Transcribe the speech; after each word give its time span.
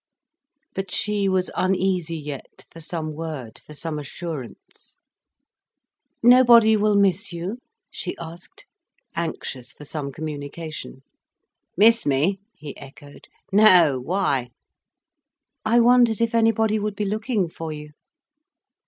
But 0.73 0.89
she 0.89 1.29
was 1.29 1.51
uneasy 1.55 2.17
yet 2.17 2.65
for 2.71 2.79
some 2.79 3.13
word, 3.13 3.59
for 3.63 3.73
some 3.73 3.99
assurance. 3.99 4.95
"Nobody 6.23 6.75
will 6.75 6.95
miss 6.95 7.31
you?" 7.31 7.59
she 7.91 8.17
asked, 8.17 8.65
anxious 9.15 9.71
for 9.73 9.85
some 9.85 10.11
communication. 10.11 11.03
"Miss 11.77 12.03
me?" 12.07 12.39
he 12.55 12.75
echoed. 12.77 13.27
"No! 13.51 13.99
Why?" 13.99 14.49
"I 15.63 15.79
wondered 15.79 16.19
if 16.19 16.33
anybody 16.33 16.79
would 16.79 16.95
be 16.95 17.05
looking 17.05 17.47
for 17.47 17.71
you." 17.71 17.91